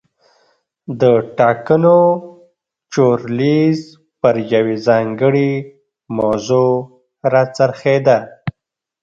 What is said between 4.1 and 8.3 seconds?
پر یوې ځانګړې موضوع را څرخېده.